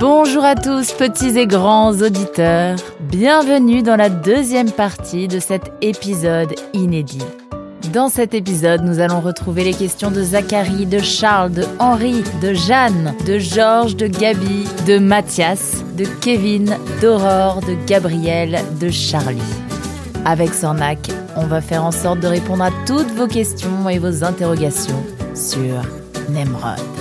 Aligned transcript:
Bonjour 0.00 0.46
à 0.46 0.54
tous, 0.54 0.92
petits 0.92 1.38
et 1.38 1.46
grands 1.46 1.92
auditeurs. 1.92 2.78
Bienvenue 3.00 3.82
dans 3.82 3.96
la 3.96 4.08
deuxième 4.08 4.70
partie 4.70 5.28
de 5.28 5.38
cet 5.38 5.70
épisode 5.82 6.54
inédit. 6.72 7.20
Dans 7.92 8.08
cet 8.08 8.32
épisode, 8.32 8.82
nous 8.82 9.00
allons 9.00 9.20
retrouver 9.20 9.62
les 9.62 9.74
questions 9.74 10.10
de 10.10 10.22
Zachary, 10.22 10.86
de 10.86 11.00
Charles, 11.00 11.52
de 11.52 11.64
Henri, 11.78 12.24
de 12.40 12.54
Jeanne, 12.54 13.14
de 13.26 13.38
Georges, 13.38 13.94
de 13.94 14.06
Gabi, 14.06 14.64
de 14.86 14.98
Mathias, 14.98 15.84
de 15.98 16.06
Kevin, 16.22 16.78
d'Aurore, 17.02 17.60
de 17.60 17.76
Gabriel, 17.86 18.58
de 18.80 18.88
Charlie. 18.88 19.36
Avec 20.24 20.54
Sornac, 20.54 21.10
on 21.36 21.44
va 21.44 21.60
faire 21.60 21.84
en 21.84 21.92
sorte 21.92 22.20
de 22.20 22.28
répondre 22.28 22.64
à 22.64 22.70
toutes 22.86 23.10
vos 23.10 23.28
questions 23.28 23.86
et 23.90 23.98
vos 23.98 24.24
interrogations 24.24 25.04
sur 25.34 25.82
Nemrod. 26.30 26.99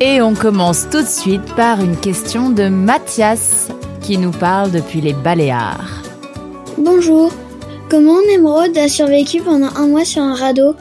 Et 0.00 0.22
on 0.22 0.34
commence 0.34 0.88
tout 0.90 1.02
de 1.02 1.08
suite 1.08 1.56
par 1.56 1.80
une 1.80 1.96
question 1.96 2.50
de 2.50 2.68
Mathias 2.68 3.68
qui 4.00 4.16
nous 4.16 4.30
parle 4.30 4.70
depuis 4.70 5.00
les 5.00 5.12
Baléares. 5.12 6.04
Bonjour, 6.78 7.32
comment 7.90 8.20
Nemrod 8.30 8.78
a 8.78 8.88
survécu 8.88 9.40
pendant 9.42 9.74
un 9.74 9.88
mois 9.88 10.04
sur 10.04 10.22
un 10.22 10.36
radeau? 10.36 10.76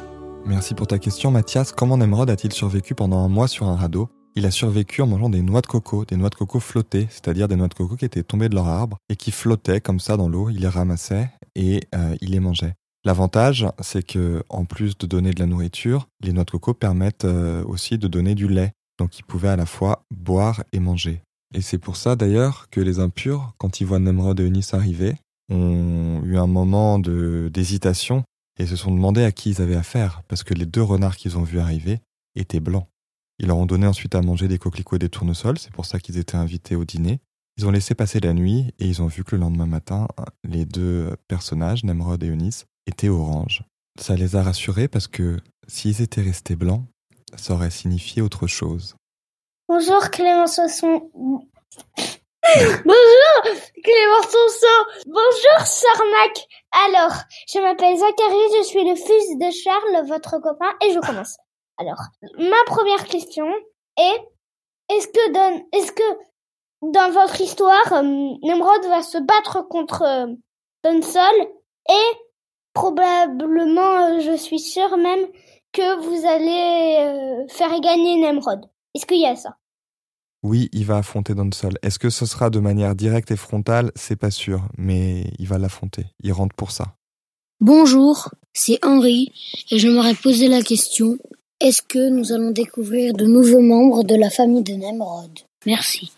Merci 0.45 0.75
pour 0.75 0.85
ta 0.85 0.99
question 0.99 1.31
Mathias. 1.31 1.71
Comment 1.71 1.97
Nemrod 1.97 2.29
a-t-il 2.29 2.53
survécu 2.53 2.93
pendant 2.93 3.17
un 3.17 3.27
mois 3.27 3.47
sur 3.47 3.65
un 3.65 3.75
radeau? 3.75 4.07
Il 4.35 4.45
a 4.45 4.51
survécu 4.51 5.01
en 5.01 5.07
mangeant 5.07 5.29
des 5.29 5.41
noix 5.41 5.61
de 5.61 5.67
coco, 5.67 6.05
des 6.05 6.15
noix 6.15 6.29
de 6.29 6.35
coco 6.35 6.59
flottées, 6.59 7.07
c'est-à-dire 7.09 7.47
des 7.47 7.55
noix 7.55 7.69
de 7.69 7.73
coco 7.73 7.95
qui 7.95 8.05
étaient 8.05 8.21
tombées 8.21 8.49
de 8.49 8.55
leur 8.55 8.67
arbre 8.67 8.97
et 9.09 9.15
qui 9.15 9.31
flottaient 9.31 9.81
comme 9.81 9.99
ça 9.99 10.15
dans 10.15 10.29
l'eau. 10.29 10.51
Il 10.51 10.59
les 10.59 10.67
ramassait 10.67 11.31
et 11.55 11.79
euh, 11.95 12.15
il 12.21 12.33
les 12.33 12.39
mangeait. 12.39 12.75
L'avantage, 13.03 13.65
c'est 13.79 14.05
que 14.05 14.43
en 14.49 14.65
plus 14.65 14.95
de 14.97 15.07
donner 15.07 15.31
de 15.31 15.39
la 15.39 15.47
nourriture, 15.47 16.07
les 16.21 16.33
noix 16.33 16.43
de 16.43 16.51
coco 16.51 16.75
permettent 16.75 17.25
euh, 17.25 17.63
aussi 17.65 17.97
de 17.97 18.07
donner 18.07 18.35
du 18.35 18.47
lait. 18.47 18.73
Donc 18.97 19.19
il 19.19 19.23
pouvait 19.23 19.49
à 19.49 19.55
la 19.55 19.65
fois 19.65 20.03
boire 20.11 20.63
et 20.71 20.79
manger. 20.79 21.21
Et 21.53 21.61
c'est 21.61 21.77
pour 21.77 21.95
ça 21.95 22.15
d'ailleurs 22.15 22.69
que 22.69 22.81
les 22.81 22.99
impurs, 22.99 23.53
quand 23.57 23.79
ils 23.79 23.85
voient 23.85 23.99
Nemrod 23.99 24.39
et 24.39 24.43
Eunice 24.43 24.73
arriver, 24.73 25.15
ont 25.49 26.21
eu 26.23 26.37
un 26.37 26.47
moment 26.47 26.99
d'hésitation 26.99 28.23
et 28.59 28.65
se 28.65 28.75
sont 28.75 28.91
demandé 28.91 29.23
à 29.23 29.31
qui 29.31 29.51
ils 29.51 29.61
avaient 29.61 29.75
affaire, 29.75 30.23
parce 30.27 30.43
que 30.43 30.53
les 30.53 30.65
deux 30.65 30.81
renards 30.81 31.15
qu'ils 31.15 31.37
ont 31.37 31.43
vus 31.43 31.59
arriver 31.59 31.99
étaient 32.35 32.59
blancs. 32.59 32.87
Ils 33.39 33.47
leur 33.47 33.57
ont 33.57 33.67
donné 33.67 33.85
ensuite 33.85 34.15
à 34.15 34.21
manger 34.21 34.47
des 34.47 34.57
coquelicots 34.57 34.95
et 34.95 34.99
des 34.99 35.09
tournesols, 35.09 35.59
c'est 35.59 35.71
pour 35.71 35.85
ça 35.85 35.99
qu'ils 35.99 36.17
étaient 36.17 36.37
invités 36.37 36.75
au 36.75 36.85
dîner. 36.85 37.19
Ils 37.57 37.65
ont 37.65 37.71
laissé 37.71 37.95
passer 37.95 38.19
la 38.19 38.33
nuit 38.33 38.73
et 38.79 38.87
ils 38.87 39.01
ont 39.01 39.07
vu 39.07 39.23
que 39.23 39.35
le 39.35 39.41
lendemain 39.41 39.65
matin, 39.65 40.07
les 40.43 40.65
deux 40.65 41.15
personnages, 41.27 41.83
Nemrod 41.83 42.21
et 42.23 42.27
Eunice, 42.27 42.65
étaient 42.87 43.09
oranges. 43.09 43.63
Ça 43.99 44.15
les 44.15 44.35
a 44.35 44.43
rassurés 44.43 44.87
parce 44.87 45.07
que 45.07 45.39
s'ils 45.67 46.01
étaient 46.01 46.21
restés 46.21 46.55
blancs, 46.55 46.85
ça 47.35 47.53
aurait 47.53 47.69
signifié 47.69 48.21
autre 48.21 48.47
chose. 48.47 48.95
Bonjour 49.67 50.09
Clément 50.09 50.47
Sosson. 50.47 51.09
Bonjour 52.55 53.55
Clément 53.83 54.23
Sosson. 54.23 55.03
Bonjour 55.05 55.59
Sarnac. 55.65 56.47
Alors, 56.85 57.17
je 57.51 57.59
m'appelle 57.59 57.97
Zachary, 57.97 58.57
je 58.57 58.63
suis 58.63 58.83
le 58.87 58.95
fils 58.95 59.37
de 59.37 59.51
Charles, 59.51 60.07
votre 60.07 60.39
copain, 60.39 60.71
et 60.85 60.93
je 60.93 60.99
commence. 60.99 61.37
Alors, 61.77 61.99
ma 62.37 62.63
première 62.65 63.03
question 63.05 63.47
est 63.97 64.21
est-ce 64.89 65.07
que 65.07 65.31
dans, 65.31 65.65
est-ce 65.73 65.91
que 65.91 66.03
dans 66.81 67.11
votre 67.11 67.41
histoire, 67.41 67.93
euh, 67.93 68.03
Nemrod 68.43 68.85
va 68.85 69.01
se 69.01 69.17
battre 69.17 69.67
contre 69.67 70.03
euh, 70.03 70.27
Donsol 70.83 71.47
et 71.89 72.17
probablement, 72.73 74.07
euh, 74.07 74.19
je 74.19 74.37
suis 74.37 74.59
sûre 74.59 74.97
même 74.97 75.27
que 75.77 76.01
vous 76.01 76.25
allez 76.25 77.43
euh, 77.45 77.47
faire 77.49 77.79
gagner 77.79 78.19
Nemrod. 78.19 78.65
Est-ce 78.95 79.05
qu'il 79.05 79.21
y 79.21 79.27
a 79.27 79.35
ça? 79.35 79.57
Oui, 80.41 80.69
il 80.71 80.85
va 80.85 80.97
affronter 80.97 81.35
Donsol. 81.35 81.77
Est-ce 81.83 81.99
que 81.99 82.09
ce 82.09 82.25
sera 82.25 82.49
de 82.49 82.59
manière 82.59 82.95
directe 82.95 83.29
et 83.29 83.35
frontale? 83.35 83.91
C'est 83.95 84.15
pas 84.15 84.31
sûr, 84.31 84.63
mais 84.75 85.31
il 85.37 85.47
va 85.47 85.59
l'affronter. 85.59 86.07
Il 86.23 86.33
rentre 86.33 86.55
pour 86.55 86.71
ça. 86.71 86.95
Bonjour, 87.59 88.29
c'est 88.53 88.83
Henri 88.83 89.31
et 89.69 89.77
je 89.77 89.87
m'aurais 89.87 90.15
posé 90.15 90.47
la 90.47 90.63
question 90.63 91.17
est-ce 91.59 91.81
que 91.81 92.09
nous 92.09 92.31
allons 92.31 92.51
découvrir 92.51 93.13
de 93.13 93.25
nouveaux 93.25 93.61
membres 93.61 94.03
de 94.03 94.15
la 94.15 94.29
famille 94.29 94.63
de 94.63 94.73
Nemrod? 94.73 95.39
Merci. 95.65 96.11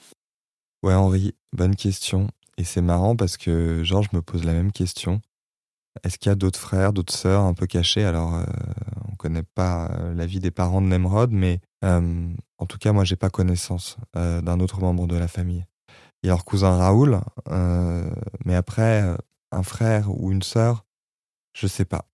Ouais, 0.83 0.93
Henri, 0.93 1.33
bonne 1.53 1.75
question. 1.75 2.27
Et 2.57 2.65
c'est 2.65 2.81
marrant 2.81 3.15
parce 3.15 3.37
que 3.37 3.83
Georges 3.83 4.11
me 4.13 4.21
pose 4.21 4.43
la 4.43 4.53
même 4.53 4.73
question. 4.73 5.21
Est-ce 6.03 6.17
qu'il 6.17 6.29
y 6.29 6.33
a 6.33 6.35
d'autres 6.35 6.59
frères, 6.59 6.93
d'autres 6.93 7.15
sœurs 7.15 7.43
un 7.43 7.53
peu 7.53 7.67
cachés? 7.67 8.03
Alors, 8.03 8.35
euh, 8.35 8.43
connaît 9.19 9.43
pas 9.43 9.89
euh, 9.91 10.13
la 10.15 10.25
vie 10.25 10.39
des 10.39 10.49
parents 10.51 10.81
de 10.81 10.87
Nemrod, 10.87 11.31
mais 11.31 11.59
euh, 11.83 12.27
en 12.57 12.65
tout 12.65 12.77
cas, 12.79 12.91
moi, 12.93 13.03
j'ai 13.03 13.15
pas 13.17 13.29
connaissance 13.29 13.97
euh, 14.15 14.41
d'un 14.41 14.59
autre 14.59 14.79
membre 14.79 15.05
de 15.07 15.15
la 15.17 15.27
famille. 15.27 15.65
Il 16.23 16.27
y 16.27 16.29
a 16.29 16.33
leur 16.33 16.45
cousin 16.45 16.75
Raoul, 16.75 17.19
euh, 17.49 18.09
mais 18.45 18.55
après, 18.55 19.03
un 19.51 19.63
frère 19.63 20.09
ou 20.09 20.31
une 20.31 20.41
sœur, 20.41 20.85
je 21.53 21.67
sais 21.67 21.85
pas. 21.85 22.05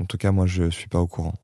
En 0.00 0.04
tout 0.04 0.16
cas, 0.18 0.32
moi, 0.32 0.46
je 0.46 0.70
suis 0.70 0.88
pas 0.88 1.00
au 1.00 1.06
courant. 1.06 1.34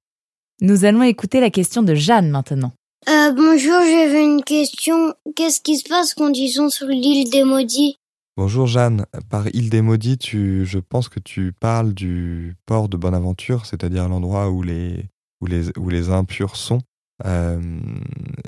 Nous 0.60 0.84
allons 0.84 1.02
écouter 1.02 1.40
la 1.40 1.50
question 1.50 1.82
de 1.82 1.94
Jeanne 1.94 2.30
maintenant. 2.30 2.72
euh, 3.08 3.32
Bonjour, 3.32 3.80
j'avais 3.80 4.24
une 4.24 4.42
question. 4.44 5.14
Qu'est-ce 5.36 5.60
qui 5.60 5.76
se 5.78 5.88
passe 5.88 6.14
quand 6.14 6.32
ils 6.36 6.50
sont 6.50 6.68
sur 6.68 6.86
l'île 6.86 7.30
des 7.30 7.44
maudits? 7.44 7.96
Bonjour 8.36 8.66
Jeanne, 8.66 9.06
par 9.28 9.48
île 9.54 9.70
des 9.70 9.82
maudits, 9.82 10.16
tu, 10.16 10.64
je 10.64 10.78
pense 10.78 11.08
que 11.08 11.20
tu 11.20 11.52
parles 11.52 11.92
du 11.92 12.56
port 12.64 12.88
de 12.88 12.96
Bonaventure, 12.96 13.66
c'est-à-dire 13.66 14.08
l'endroit 14.08 14.50
où 14.50 14.62
les, 14.62 15.10
les 15.46 16.10
impurs 16.10 16.56
sont. 16.56 16.80
Euh, 17.26 17.80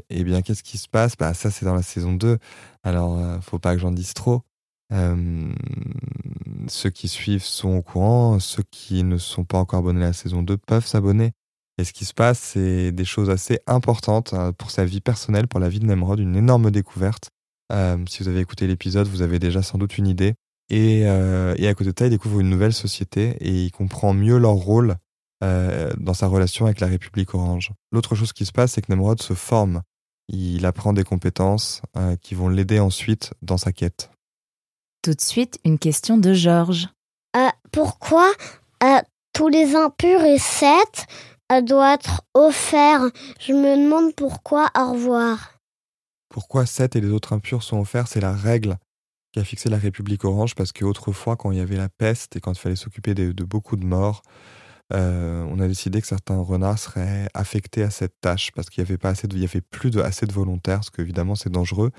eh 0.09 0.25
bien, 0.25 0.41
qu'est-ce 0.41 0.63
qui 0.63 0.79
se 0.79 0.89
passe? 0.89 1.17
Bah, 1.17 1.35
ça, 1.35 1.51
c'est 1.51 1.67
dans 1.67 1.75
la 1.75 1.83
saison 1.83 2.15
2. 2.15 2.39
Alors, 2.83 3.19
euh, 3.19 3.41
faut 3.41 3.59
pas 3.59 3.75
que 3.75 3.81
j'en 3.81 3.91
dise 3.91 4.15
trop. 4.15 4.43
Euh, 4.93 5.53
ceux 6.69 6.91
qui 6.91 7.09
suivent 7.09 7.45
sont 7.45 7.77
au 7.77 7.83
courant. 7.83 8.39
Ceux 8.39 8.63
qui 8.71 9.05
ne 9.05 9.19
sont 9.19 9.45
pas 9.45 9.59
encore 9.59 9.81
abonnés 9.81 10.05
à 10.05 10.09
la 10.09 10.13
saison 10.13 10.43
2 10.43 10.57
peuvent 10.57 10.87
s'abonner. 10.87 11.33
Et 11.79 11.85
ce 11.85 11.93
qui 11.93 12.05
se 12.05 12.15
passe, 12.15 12.39
c'est 12.39 12.93
des 12.93 13.05
choses 13.05 13.31
assez 13.31 13.59
importantes 13.67 14.35
euh, 14.35 14.53
pour 14.53 14.71
sa 14.71 14.85
vie 14.85 15.01
personnelle, 15.01 15.49
pour 15.49 15.61
la 15.61 15.69
vie 15.69 15.81
de 15.81 15.87
Nemrod, 15.87 16.19
une 16.19 16.37
énorme 16.37 16.71
découverte. 16.71 17.31
Euh, 17.71 17.97
si 18.09 18.23
vous 18.23 18.29
avez 18.29 18.41
écouté 18.41 18.67
l'épisode, 18.67 19.07
vous 19.07 19.23
avez 19.23 19.39
déjà 19.39 19.63
sans 19.63 19.79
doute 19.79 19.99
une 19.99 20.07
idée. 20.07 20.35
Et, 20.71 21.03
euh, 21.05 21.55
et 21.59 21.69
à 21.69 21.75
côté 21.75 21.93
de 21.93 21.99
ça, 21.99 22.07
il 22.07 22.11
découvre 22.11 22.41
une 22.41 22.49
nouvelle 22.49 22.73
société 22.73 23.37
et 23.41 23.65
il 23.65 23.71
comprend 23.71 24.15
mieux 24.15 24.39
leur 24.39 24.53
rôle 24.53 24.97
euh, 25.43 25.93
dans 25.99 26.15
sa 26.15 26.27
relation 26.27 26.67
avec 26.67 26.81
la 26.81 26.87
République 26.87 27.35
Orange. 27.35 27.73
L'autre 27.91 28.15
chose 28.15 28.33
qui 28.33 28.47
se 28.47 28.53
passe, 28.53 28.73
c'est 28.73 28.83
que 28.83 28.91
Nemrod 28.91 29.21
se 29.21 29.35
forme. 29.35 29.83
Il 30.29 30.65
apprend 30.65 30.93
des 30.93 31.05
compétences 31.05 31.83
euh, 31.97 32.17
qui 32.17 32.35
vont 32.35 32.49
l'aider 32.49 32.81
ensuite 32.81 33.35
dans 33.43 33.59
sa 33.59 33.73
quête. 33.73 34.11
Tout 35.03 35.15
de 35.15 35.21
suite, 35.21 35.59
une 35.65 35.79
question 35.79 36.17
de 36.17 36.33
Georges. 36.33 36.89
Euh, 37.37 37.49
Pourquoi 37.73 38.31
euh, 38.85 39.01
tous 39.33 39.49
les 39.49 39.75
impurs 39.75 40.25
et 40.25 40.39
sept 40.39 41.07
euh, 41.51 41.61
doivent 41.61 41.95
être 41.95 42.23
offerts? 42.35 43.11
Je 43.41 43.53
me 43.53 43.77
demande 43.77 44.15
pourquoi. 44.15 44.71
Au 44.79 44.93
revoir. 44.93 45.52
Pourquoi 46.33 46.65
Seth 46.65 46.97
et 46.97 47.03
les 47.03 47.11
autres 47.11 47.35
impurs 47.35 47.63
sont 47.63 47.79
offerts 47.79 48.09
C'est 48.09 48.21
la 48.21 48.33
règle 48.33 48.79
qu'a 49.33 49.45
fixée 49.45 49.69
la 49.69 49.77
République 49.77 50.25
Orange 50.25 50.55
parce 50.55 50.73
qu'autrefois, 50.73 51.37
quand 51.37 51.53
il 51.53 51.59
y 51.59 51.61
avait 51.61 51.77
la 51.77 51.91
peste 51.91 52.37
et 52.37 52.41
quand 52.41 52.53
il 52.53 52.59
fallait 52.59 52.75
s'occuper 52.75 53.13
de, 53.13 53.45
beaucoup 53.45 53.77
de 53.77 53.85
morts, 53.85 54.23
euh, 54.95 55.47
on 55.51 55.61
a 55.61 55.69
décidé 55.69 56.01
que 56.01 56.07
certains 56.07 56.39
renards 56.39 56.79
seraient 56.79 57.29
affectés 57.35 57.83
à 57.83 57.91
cette 57.91 58.15
tâche 58.23 58.51
parce 58.53 58.71
qu'il 58.71 58.83
y 58.83 58.87
avait 58.87 58.97
pas 58.97 59.11
assez 59.11 59.29
avait 59.31 59.61
plus 59.61 59.91
de 59.91 60.01
assez 60.01 60.25
de 60.25 60.33
volontaires 60.33 60.79
parce 60.79 60.91
qu'évidemment 60.91 61.35
c'est 61.35 61.49
dangereux 61.51 61.93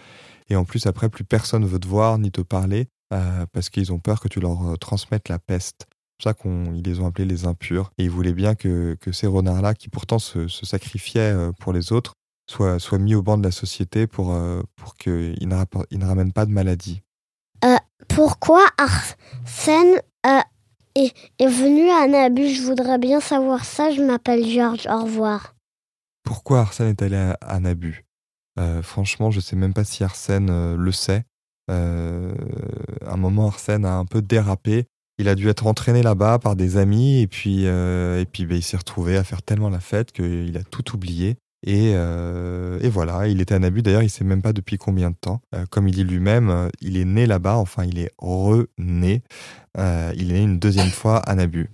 et 0.50 0.56
en 0.56 0.64
plus 0.64 0.86
après 0.86 1.10
plus 1.10 1.24
personne 1.24 1.66
veut 1.66 1.80
te 1.80 1.88
voir 1.88 2.20
ni 2.20 2.30
te 2.30 2.42
parler 2.42 2.88
euh, 3.12 3.46
parce 3.52 3.70
qu'ils 3.70 3.94
ont 3.94 4.00
peur 4.00 4.20
que 4.20 4.28
tu 4.28 4.40
leur 4.40 4.68
euh, 4.68 4.76
transmettes 4.78 5.30
la 5.30 5.40
peste. 5.40 5.86
C'est 6.20 6.30
ça 6.30 6.34
qu'ils 6.34 6.84
les 6.84 7.00
ont 7.00 7.06
appelés 7.06 7.26
les 7.26 7.46
impurs 7.46 7.92
et 8.00 8.06
ils 8.06 8.12
voulaient 8.12 8.34
bien 8.34 8.56
que, 8.56 8.98
ces 9.12 9.28
renards-là 9.28 9.76
qui 9.76 9.90
pourtant 9.90 10.20
se, 10.20 10.48
sacrifiaient 10.48 11.36
pour 11.60 11.74
les 11.74 11.92
autres 11.92 12.14
soient, 12.48 12.80
soient 12.80 13.00
mis 13.00 13.16
au 13.16 13.22
banc 13.22 13.38
de 13.38 13.44
la 13.44 13.52
société 13.52 14.08
pour, 14.08 14.34
euh, 14.34 14.62
pour 14.76 14.96
qu'ils 14.96 15.48
ne, 15.48 15.66
ils 15.92 16.00
ne 16.00 16.06
ramènent 16.06 16.34
pas 16.34 16.46
de 16.46 16.52
maladie. 16.52 17.02
Pourquoi 18.10 18.66
Arsène 18.78 19.96
euh, 20.26 20.40
est, 20.96 21.14
est 21.40 21.48
venu 21.48 21.90
à 21.90 22.08
Nabu 22.08 22.50
Je 22.50 22.62
voudrais 22.62 22.98
bien 22.98 23.20
savoir 23.20 23.64
ça. 23.66 23.92
Je 23.92 24.02
m'appelle 24.02 24.46
Georges. 24.46 24.88
Au 24.88 25.04
revoir. 25.04 25.56
Pourquoi 26.24 26.60
Arsène 26.60 26.90
est 26.90 27.02
allé 27.02 27.16
à, 27.16 27.38
à 27.42 27.60
Nabu 27.60 28.06
Euh, 28.60 28.82
Franchement, 28.82 29.32
je 29.32 29.40
sais 29.40 29.56
même 29.56 29.74
pas 29.74 29.84
si 29.84 30.04
Arsène 30.04 30.50
euh, 30.50 30.76
le 30.78 30.92
sait. 30.92 31.24
Euh, 31.72 32.34
à 33.06 33.14
un 33.14 33.18
moment, 33.18 33.48
Arsène 33.48 33.86
a 33.86 33.96
un 33.96 34.06
peu 34.06 34.22
dérapé. 34.22 34.86
Il 35.18 35.28
a 35.30 35.36
dû 35.36 35.48
être 35.48 35.68
entraîné 35.68 36.04
là-bas 36.04 36.40
par 36.40 36.56
des 36.56 36.78
amis 36.78 37.22
et 37.22 37.28
puis, 37.28 37.68
euh, 37.68 38.20
et 38.20 38.26
puis 38.26 38.46
ben, 38.46 38.58
il 38.58 38.64
s'est 38.64 38.78
retrouvé 38.78 39.16
à 39.16 39.24
faire 39.24 39.44
tellement 39.44 39.70
la 39.70 39.80
fête 39.80 40.12
qu'il 40.12 40.58
a 40.58 40.64
tout 40.64 40.94
oublié. 40.96 41.38
Et, 41.64 41.92
et, 41.92 42.90
voilà, 42.90 43.28
il 43.28 43.40
était 43.40 43.56
à 43.56 43.60
Nabu. 43.60 43.82
D'ailleurs, 43.82 44.04
il 44.04 44.10
sait 44.10 44.26
même 44.26 44.42
pas 44.42 44.52
depuis 44.52 44.78
combien 44.78 45.12
de 45.12 45.16
temps. 45.16 45.40
comme 45.70 45.88
il 45.88 45.96
dit 45.96 46.04
lui-même, 46.04 46.70
il 46.82 46.98
est 46.98 47.06
né 47.06 47.26
là-bas. 47.26 47.56
Enfin, 47.56 47.86
il 47.86 48.00
est 48.00 48.12
re-né. 48.18 49.24
il 49.78 50.32
est 50.32 50.34
né 50.34 50.42
une 50.42 50.60
deuxième 50.60 50.92
fois 50.92 51.18
à 51.20 51.36
Nabu. 51.36 51.70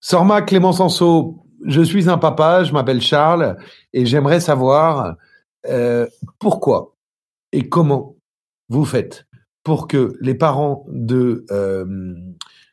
Sorma 0.00 0.42
Clément 0.42 0.72
Sanso, 0.72 1.46
je 1.64 1.80
suis 1.80 2.10
un 2.10 2.18
papa, 2.18 2.64
je 2.64 2.72
m'appelle 2.72 3.00
Charles 3.00 3.56
et 3.92 4.04
j'aimerais 4.06 4.40
savoir 4.40 5.16
euh, 5.66 6.06
pourquoi 6.38 6.94
et 7.52 7.68
comment 7.68 8.16
vous 8.68 8.84
faites 8.84 9.24
pour 9.62 9.88
que 9.88 10.16
les 10.20 10.34
parents 10.34 10.84
de 10.88 11.46
euh, 11.50 12.14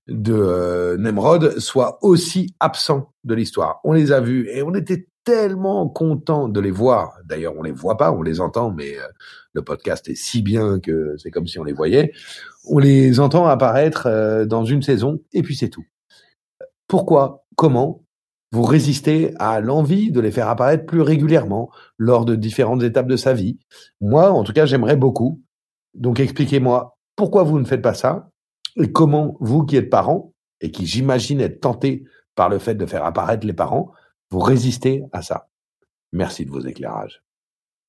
de 0.07 0.33
euh, 0.33 0.97
Nemrod 0.97 1.59
soient 1.59 1.99
aussi 2.01 2.53
absents 2.59 3.13
de 3.23 3.33
l'histoire. 3.33 3.79
On 3.85 3.93
les 3.93 4.11
a 4.11 4.19
vus 4.19 4.49
et 4.49 4.61
on 4.61 4.73
était 4.73 5.07
tellement 5.23 5.87
contents 5.87 6.47
de 6.49 6.59
les 6.59 6.71
voir. 6.71 7.17
D'ailleurs, 7.25 7.53
on 7.57 7.63
les 7.63 7.71
voit 7.71 7.97
pas, 7.97 8.11
on 8.11 8.21
les 8.21 8.41
entend, 8.41 8.71
mais 8.71 8.97
euh, 8.97 9.07
le 9.53 9.61
podcast 9.61 10.07
est 10.09 10.15
si 10.15 10.41
bien 10.41 10.79
que 10.79 11.15
c'est 11.17 11.31
comme 11.31 11.47
si 11.47 11.59
on 11.59 11.63
les 11.63 11.73
voyait. 11.73 12.11
On 12.65 12.79
les 12.79 13.19
entend 13.19 13.45
apparaître 13.47 14.07
euh, 14.07 14.45
dans 14.45 14.65
une 14.65 14.81
saison 14.81 15.19
et 15.33 15.41
puis 15.41 15.55
c'est 15.55 15.69
tout. 15.69 15.85
Pourquoi? 16.87 17.45
Comment? 17.55 18.03
Vous 18.51 18.63
résistez 18.63 19.33
à 19.39 19.61
l'envie 19.61 20.11
de 20.11 20.19
les 20.19 20.31
faire 20.31 20.49
apparaître 20.49 20.85
plus 20.85 21.01
régulièrement 21.01 21.71
lors 21.97 22.25
de 22.25 22.35
différentes 22.35 22.83
étapes 22.83 23.07
de 23.07 23.15
sa 23.15 23.33
vie? 23.33 23.59
Moi, 24.01 24.29
en 24.29 24.43
tout 24.43 24.51
cas, 24.51 24.65
j'aimerais 24.65 24.97
beaucoup. 24.97 25.41
Donc 25.93 26.19
expliquez-moi 26.19 26.97
pourquoi 27.15 27.43
vous 27.43 27.59
ne 27.59 27.65
faites 27.65 27.81
pas 27.81 27.93
ça 27.93 28.29
et 28.77 28.91
comment 28.91 29.37
vous 29.39 29.65
qui 29.65 29.77
êtes 29.77 29.89
parents 29.89 30.33
et 30.59 30.71
qui 30.71 30.85
j'imagine 30.85 31.41
êtes 31.41 31.61
tentés 31.61 32.03
par 32.35 32.49
le 32.49 32.59
fait 32.59 32.75
de 32.75 32.85
faire 32.85 33.05
apparaître 33.05 33.45
les 33.45 33.53
parents, 33.53 33.91
vous 34.31 34.39
résistez 34.39 35.03
à 35.11 35.21
ça. 35.21 35.49
Merci 36.13 36.45
de 36.45 36.51
vos 36.51 36.61
éclairages. 36.61 37.21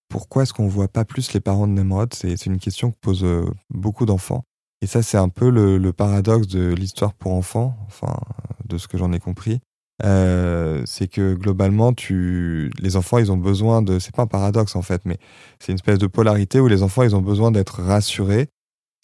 Pourquoi 0.09 0.43
est-ce 0.43 0.53
qu'on 0.53 0.65
ne 0.65 0.71
voit 0.71 0.89
pas 0.89 1.05
plus 1.05 1.33
les 1.33 1.41
parents 1.41 1.67
de 1.67 1.73
Nemrod? 1.73 2.13
C'est 2.13 2.47
une 2.47 2.59
question 2.59 2.91
que 2.91 2.97
posent 3.01 3.25
euh, 3.25 3.47
beaucoup 3.71 4.05
d'enfants. 4.05 4.45
Et 4.83 4.87
ça, 4.87 5.03
c'est 5.03 5.17
un 5.17 5.29
peu 5.29 5.49
le, 5.49 5.93
paradoxe 5.93 6.49
de 6.49 6.75
l'histoire 6.75 7.15
pour 7.15 7.33
enfants, 7.33 7.77
enfin, 7.87 8.19
de 8.67 8.79
ce 8.79 8.89
que 8.89 8.99
j'en 8.99 9.13
ai 9.13 9.21
compris. 9.21 9.61
Euh, 10.05 10.83
c'est 10.87 11.07
que 11.07 11.35
globalement, 11.35 11.93
les 12.11 12.97
enfants, 12.97 13.19
ils 13.19 13.31
ont 13.31 13.37
besoin 13.37 13.81
de, 13.81 14.01
c'est 14.01 14.15
pas 14.15 14.23
un 14.23 14.27
paradoxe 14.27 14.75
en 14.75 14.83
fait, 14.83 15.03
mais 15.05 15.19
c'est 15.61 15.71
une 15.71 15.77
espèce 15.77 15.99
de 15.99 16.09
polarité 16.09 16.59
où 16.59 16.67
les 16.67 16.83
enfants, 16.83 17.05
ils 17.05 17.15
ont 17.15 17.23
besoin 17.23 17.53
d'être 17.53 17.81
rassurés. 17.81 18.49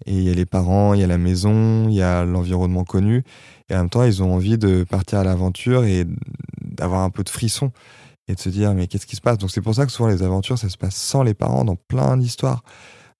Et 0.06 0.12
il 0.12 0.22
y 0.22 0.30
a 0.30 0.34
les 0.34 0.46
parents, 0.46 0.94
il 0.94 1.00
y 1.00 1.04
a 1.04 1.08
la 1.08 1.18
maison, 1.18 1.88
il 1.88 1.94
y 1.94 2.02
a 2.02 2.24
l'environnement 2.24 2.84
connu. 2.84 3.22
Et 3.68 3.74
en 3.74 3.78
même 3.78 3.90
temps, 3.90 4.04
ils 4.04 4.22
ont 4.22 4.34
envie 4.34 4.58
de 4.58 4.84
partir 4.84 5.20
à 5.20 5.24
l'aventure 5.24 5.84
et 5.84 6.06
d'avoir 6.78 7.02
un 7.02 7.10
peu 7.10 7.24
de 7.24 7.28
frisson 7.28 7.72
et 8.28 8.34
de 8.34 8.40
se 8.40 8.48
dire, 8.48 8.74
mais 8.74 8.86
qu'est-ce 8.86 9.06
qui 9.06 9.16
se 9.16 9.20
passe? 9.20 9.38
Donc 9.38 9.50
c'est 9.50 9.60
pour 9.60 9.74
ça 9.74 9.86
que 9.86 9.92
souvent 9.92 10.08
les 10.08 10.22
aventures, 10.22 10.58
ça 10.58 10.68
se 10.68 10.76
passe 10.76 10.96
sans 10.96 11.22
les 11.22 11.34
parents 11.34 11.64
dans 11.64 11.76
plein 11.76 12.16
d'histoires. 12.16 12.62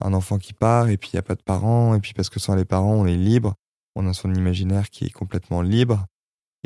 Un 0.00 0.14
enfant 0.14 0.38
qui 0.38 0.52
part 0.52 0.88
et 0.88 0.96
puis 0.96 1.10
il 1.12 1.16
n'y 1.16 1.20
a 1.20 1.22
pas 1.22 1.34
de 1.34 1.43
parents. 1.43 1.94
Et 1.94 2.00
puis 2.00 2.12
parce 2.14 2.28
que 2.28 2.38
sans 2.38 2.55
les 2.55 2.64
parents, 2.64 2.94
on 2.94 3.06
est 3.06 3.16
libre. 3.16 3.55
On 3.96 4.06
a 4.06 4.12
son 4.12 4.32
imaginaire 4.32 4.90
qui 4.90 5.06
est 5.06 5.10
complètement 5.10 5.60
libre 5.60 6.06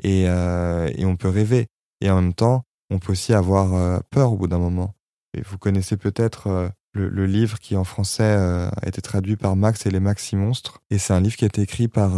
et, 0.03 0.29
euh, 0.29 0.91
et 0.95 1.07
on 1.07 1.17
peut 1.17 1.29
rêver. 1.29 1.67
Et 2.01 2.11
en 2.11 2.21
même 2.21 2.35
temps, 2.35 2.65
on 2.91 2.99
peut 2.99 3.13
aussi 3.13 3.33
avoir 3.33 3.75
euh, 3.75 4.01
peur 4.11 4.33
au 4.33 4.37
bout 4.37 4.49
d'un 4.49 4.59
moment. 4.59 4.95
Et 5.35 5.41
vous 5.41 5.57
connaissez 5.57 5.97
peut-être 5.97 6.49
euh, 6.49 6.69
le, 6.93 7.25
livre 7.25 7.59
qui 7.59 7.77
en 7.77 7.85
français 7.85 8.35
a 8.35 8.87
été 8.87 9.01
traduit 9.01 9.37
par 9.37 9.57
Max 9.57 9.87
et 9.87 9.91
les 9.91 10.01
Maxi 10.01 10.37
Monstres. 10.37 10.83
Et 10.91 10.99
c'est 10.99 11.15
un 11.15 11.21
livre 11.21 11.37
qui 11.37 11.45
a 11.45 11.47
été 11.47 11.63
écrit 11.63 11.89
par 11.89 12.11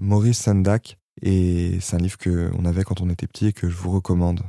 Maurice 0.00 0.38
Sendak. 0.38 0.99
Et 1.22 1.78
c'est 1.80 1.96
un 1.96 1.98
livre 1.98 2.18
qu'on 2.18 2.64
avait 2.64 2.84
quand 2.84 3.00
on 3.00 3.10
était 3.10 3.26
petit 3.26 3.48
et 3.48 3.52
que 3.52 3.68
je 3.68 3.76
vous 3.76 3.90
recommande. 3.90 4.40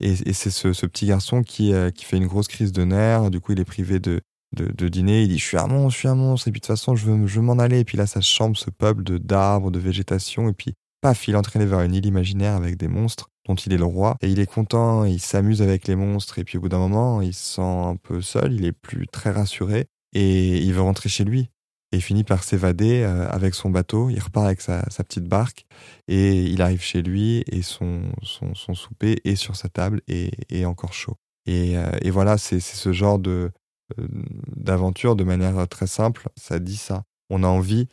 Et, 0.00 0.14
c'est 0.32 0.50
ce, 0.50 0.86
petit 0.86 1.06
garçon 1.06 1.42
qui, 1.42 1.72
qui 1.94 2.04
fait 2.04 2.16
une 2.16 2.26
grosse 2.26 2.48
crise 2.48 2.72
de 2.72 2.84
nerfs. 2.84 3.30
Du 3.30 3.40
coup, 3.40 3.52
il 3.52 3.60
est 3.60 3.64
privé 3.64 3.98
de, 3.98 4.20
de, 4.56 4.88
dîner. 4.88 5.22
Il 5.22 5.28
dit 5.28 5.38
Je 5.38 5.44
suis 5.44 5.56
un 5.56 5.66
monstre, 5.66 5.92
je 5.92 5.98
suis 5.98 6.08
un 6.08 6.14
monstre. 6.14 6.48
Et 6.48 6.52
puis 6.52 6.60
de 6.60 6.66
toute 6.66 6.74
façon, 6.74 6.96
je 6.96 7.06
veux, 7.06 7.26
je 7.26 7.40
m'en 7.40 7.58
aller. 7.58 7.80
Et 7.80 7.84
puis 7.84 7.98
là, 7.98 8.06
sa 8.06 8.20
chambre, 8.20 8.56
ce 8.56 8.70
peuple 8.70 9.18
d'arbres, 9.18 9.70
de 9.70 9.78
végétation. 9.78 10.48
Et 10.48 10.52
puis 10.52 10.74
paf, 11.00 11.28
il 11.28 11.34
est 11.34 11.38
entraîné 11.38 11.66
vers 11.66 11.80
une 11.80 11.94
île 11.94 12.06
imaginaire 12.06 12.54
avec 12.54 12.76
des 12.76 12.88
monstres 12.88 13.28
dont 13.46 13.54
il 13.54 13.72
est 13.72 13.78
le 13.78 13.84
roi. 13.84 14.16
Et 14.20 14.28
il 14.28 14.40
est 14.40 14.46
content, 14.46 15.04
il 15.04 15.20
s'amuse 15.20 15.62
avec 15.62 15.86
les 15.86 15.96
monstres. 15.96 16.38
Et 16.38 16.44
puis 16.44 16.58
au 16.58 16.60
bout 16.60 16.68
d'un 16.68 16.78
moment, 16.78 17.20
il 17.20 17.34
se 17.34 17.56
sent 17.56 17.62
un 17.62 17.96
peu 17.96 18.20
seul, 18.20 18.52
il 18.52 18.64
est 18.64 18.72
plus 18.72 19.06
très 19.06 19.30
rassuré. 19.30 19.86
Et 20.14 20.58
il 20.58 20.72
veut 20.72 20.80
rentrer 20.80 21.08
chez 21.08 21.24
lui. 21.24 21.50
Et 21.92 22.00
finit 22.00 22.24
par 22.24 22.44
s'évader 22.44 23.02
euh, 23.02 23.28
avec 23.30 23.54
son 23.54 23.70
bateau. 23.70 24.10
Il 24.10 24.20
repart 24.20 24.46
avec 24.46 24.60
sa, 24.60 24.82
petite 24.82 25.24
barque. 25.24 25.64
Et 26.06 26.42
il 26.44 26.60
arrive 26.60 26.82
chez 26.82 27.02
lui 27.02 27.44
et 27.50 27.62
son, 27.62 28.02
son, 28.22 28.54
son 28.54 28.74
souper 28.74 29.20
est 29.24 29.36
sur 29.36 29.56
sa 29.56 29.68
table 29.68 30.02
et 30.06 30.30
est 30.50 30.64
encore 30.64 30.92
chaud. 30.92 31.16
Et, 31.46 31.78
euh, 31.78 31.90
et 32.02 32.10
voilà, 32.10 32.36
c'est 32.36 32.60
ce 32.60 32.92
genre 32.92 33.18
de 33.18 33.50
euh, 33.98 34.06
d'aventure 34.54 35.16
de 35.16 35.24
manière 35.24 35.66
très 35.68 35.86
simple. 35.86 36.28
Ça 36.36 36.58
dit 36.58 36.76
ça. 36.76 37.04
On 37.30 37.42
a 37.42 37.48
envie 37.48 37.88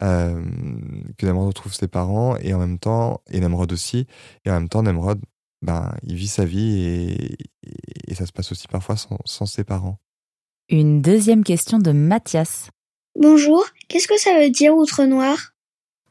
que 0.00 1.26
Nemrod 1.26 1.48
retrouve 1.48 1.74
ses 1.74 1.86
parents 1.86 2.36
et 2.38 2.54
en 2.54 2.58
même 2.58 2.78
temps, 2.78 3.20
et 3.30 3.40
Nemrod 3.40 3.70
aussi, 3.72 4.06
et 4.46 4.50
en 4.50 4.54
même 4.54 4.70
temps, 4.70 4.82
Nemrod, 4.82 5.20
ben, 5.60 5.94
il 6.02 6.16
vit 6.16 6.28
sa 6.28 6.46
vie 6.46 6.80
et, 6.82 7.36
et 8.08 8.14
ça 8.14 8.24
se 8.24 8.32
passe 8.32 8.52
aussi 8.52 8.68
parfois 8.68 8.96
sans, 8.96 9.18
sans 9.26 9.46
ses 9.46 9.64
parents. 9.64 9.98
Une 10.68 11.02
deuxième 11.02 11.44
question 11.44 11.78
de 11.78 11.92
Mathias. 11.92 12.70
Bonjour, 13.18 13.62
qu'est-ce 13.88 14.08
que 14.08 14.18
ça 14.18 14.38
veut 14.38 14.48
dire 14.48 14.74
outre 14.74 15.04
noir 15.04 15.52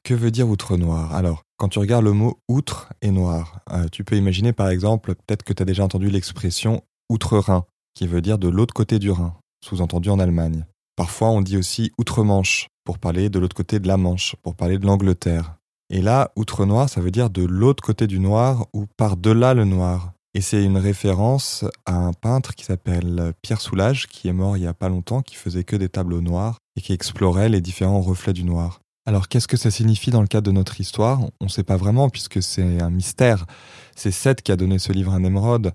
Que 0.03 0.13
veut 0.13 0.29
dire 0.29 0.47
outre 0.47 0.77
noir 0.77 1.15
Alors, 1.15 1.41
quand 1.57 1.67
tu 1.67 1.79
regardes 1.79 2.05
le 2.05 2.13
mot 2.13 2.37
outre 2.47 2.93
et 3.01 3.09
noir, 3.09 3.59
euh, 3.71 3.87
tu 3.91 4.03
peux 4.03 4.15
imaginer 4.15 4.53
par 4.53 4.69
exemple, 4.69 5.15
peut-être 5.15 5.41
que 5.41 5.51
tu 5.51 5.63
as 5.63 5.65
déjà 5.65 5.83
entendu 5.83 6.11
l'expression 6.11 6.83
outre-Rhin, 7.09 7.65
qui 7.95 8.05
veut 8.05 8.21
dire 8.21 8.37
de 8.37 8.47
l'autre 8.47 8.75
côté 8.75 8.99
du 8.99 9.09
Rhin, 9.09 9.33
sous-entendu 9.65 10.11
en 10.11 10.19
Allemagne. 10.19 10.67
Parfois, 10.95 11.29
on 11.29 11.41
dit 11.41 11.57
aussi 11.57 11.91
outre-Manche, 11.97 12.67
pour 12.83 12.99
parler 12.99 13.29
de 13.29 13.39
l'autre 13.39 13.55
côté 13.55 13.79
de 13.79 13.87
la 13.87 13.97
Manche, 13.97 14.35
pour 14.43 14.55
parler 14.55 14.77
de 14.77 14.85
l'Angleterre. 14.85 15.55
Et 15.89 16.01
là, 16.01 16.31
outre-noir, 16.35 16.87
ça 16.87 17.01
veut 17.01 17.11
dire 17.11 17.31
de 17.31 17.43
l'autre 17.43 17.83
côté 17.83 18.05
du 18.05 18.19
noir 18.19 18.67
ou 18.73 18.85
par-delà 18.95 19.55
le 19.55 19.65
noir. 19.65 20.13
Et 20.33 20.41
c'est 20.41 20.63
une 20.63 20.77
référence 20.77 21.65
à 21.85 21.95
un 21.95 22.13
peintre 22.13 22.55
qui 22.55 22.63
s'appelle 22.63 23.33
Pierre 23.41 23.59
Soulages, 23.59 24.07
qui 24.07 24.29
est 24.29 24.33
mort 24.33 24.55
il 24.55 24.63
y 24.63 24.67
a 24.67 24.73
pas 24.73 24.89
longtemps, 24.89 25.21
qui 25.21 25.35
faisait 25.35 25.65
que 25.65 25.75
des 25.75 25.89
tableaux 25.89 26.21
noirs 26.21 26.57
et 26.77 26.81
qui 26.81 26.93
explorait 26.93 27.49
les 27.49 27.59
différents 27.59 28.01
reflets 28.01 28.33
du 28.33 28.43
noir. 28.43 28.79
Alors 29.05 29.27
qu'est-ce 29.27 29.47
que 29.47 29.57
ça 29.57 29.71
signifie 29.71 30.11
dans 30.11 30.21
le 30.21 30.27
cadre 30.27 30.47
de 30.47 30.55
notre 30.55 30.79
histoire? 30.79 31.21
On 31.41 31.45
ne 31.45 31.49
sait 31.49 31.63
pas 31.63 31.75
vraiment 31.75 32.09
puisque 32.09 32.41
c'est 32.41 32.81
un 32.81 32.89
mystère. 32.89 33.45
C'est 33.95 34.11
Seth 34.11 34.41
qui 34.41 34.51
a 34.51 34.55
donné 34.55 34.79
ce 34.79 34.93
livre 34.93 35.13
à 35.13 35.19
Nemrod, 35.19 35.73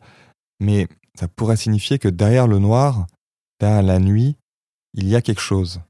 mais 0.60 0.88
ça 1.18 1.28
pourrait 1.28 1.56
signifier 1.56 1.98
que 1.98 2.08
derrière 2.08 2.46
le 2.46 2.58
noir, 2.58 3.06
derrière 3.60 3.82
la 3.82 3.98
nuit, 3.98 4.36
il 4.94 5.06
y 5.08 5.16
a 5.16 5.22
quelque 5.22 5.40
chose 5.40 5.80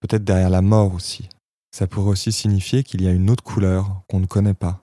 peut-être 0.00 0.24
derrière 0.24 0.50
la 0.50 0.62
mort 0.62 0.94
aussi. 0.94 1.28
Ça 1.70 1.86
pourrait 1.86 2.10
aussi 2.10 2.32
signifier 2.32 2.82
qu'il 2.82 3.02
y 3.02 3.06
a 3.06 3.12
une 3.12 3.30
autre 3.30 3.44
couleur 3.44 4.02
qu'on 4.08 4.20
ne 4.20 4.26
connaît 4.26 4.54
pas. 4.54 4.82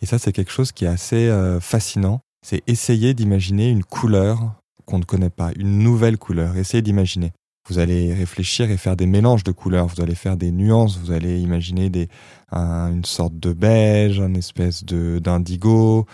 Et 0.00 0.06
ça, 0.06 0.18
c'est 0.18 0.32
quelque 0.32 0.52
chose 0.52 0.72
qui 0.72 0.86
est 0.86 0.88
assez 0.88 1.28
euh, 1.28 1.60
fascinant. 1.60 2.20
C'est 2.44 2.62
essayer 2.66 3.14
d'imaginer 3.14 3.70
une 3.70 3.82
couleur 3.82 4.60
qu'on 4.84 4.98
ne 4.98 5.04
connaît 5.04 5.30
pas, 5.30 5.50
une 5.56 5.78
nouvelle 5.78 6.18
couleur. 6.18 6.58
Essayez 6.58 6.82
d'imaginer. 6.82 7.32
Vous 7.66 7.78
allez 7.78 8.12
réfléchir 8.12 8.70
et 8.70 8.76
faire 8.76 8.96
des 8.96 9.06
mélanges 9.06 9.44
de 9.44 9.50
couleurs. 9.50 9.86
Vous 9.86 10.02
allez 10.02 10.14
faire 10.14 10.36
des 10.36 10.52
nuances. 10.52 10.98
Vous 10.98 11.10
allez 11.10 11.40
imaginer 11.40 11.88
des, 11.88 12.08
une 12.52 13.06
sorte 13.06 13.38
de 13.38 13.54
beige, 13.54 14.18
une 14.18 14.36
espèce 14.36 14.84
de 14.84 15.18
d'indigo. 15.20 16.04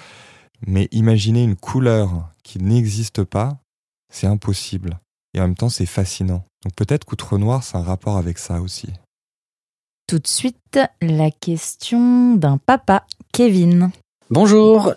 Mais 0.65 0.87
imaginer 0.93 1.43
une 1.43 1.57
couleur 1.57 2.31
qui 2.45 2.61
n'existe 2.61 3.25
pas, 3.25 3.59
c'est 4.13 4.29
impossible. 4.29 5.01
Et 5.35 5.41
en 5.41 5.49
même 5.49 5.57
temps, 5.57 5.69
c'est 5.69 5.85
fascinant. 5.85 6.45
Donc 6.63 6.75
peut-être 6.77 7.05
qu'Outre 7.05 7.39
Noir, 7.39 7.65
c'est 7.65 7.77
un 7.77 7.83
rapport 7.83 8.17
avec 8.17 8.39
ça 8.39 8.61
aussi. 8.61 8.89
Tout 10.07 10.21
de 10.21 10.29
suite, 10.29 10.79
la 11.01 11.33
question 11.33 12.37
d'un 12.37 12.59
papa, 12.59 13.05
Kevin. 13.33 13.91
Bonjour. 14.31 14.95